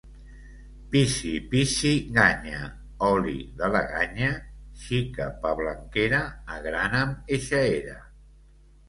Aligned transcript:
Pissi-pissi-ganya, 0.93 2.61
oli 3.09 3.33
de 3.59 3.69
la 3.75 3.81
ganya; 3.91 4.29
xica 4.85 5.27
pablanquera, 5.45 6.23
agrana’m 6.57 7.13
eixa 7.39 7.61
era. 7.77 7.99